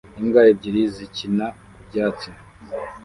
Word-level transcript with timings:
Imbwa 0.19 0.41
ebyiri 0.51 0.81
zikina 0.95 1.45
ku 1.73 1.79
byatsi 1.87 2.29